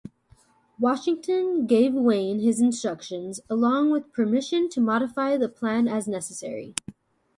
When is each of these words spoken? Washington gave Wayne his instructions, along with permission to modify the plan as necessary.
Washington 0.79 1.67
gave 1.67 1.93
Wayne 1.93 2.39
his 2.39 2.59
instructions, 2.59 3.39
along 3.51 3.91
with 3.91 4.11
permission 4.11 4.67
to 4.69 4.81
modify 4.81 5.37
the 5.37 5.47
plan 5.47 5.87
as 5.87 6.07
necessary. 6.07 6.73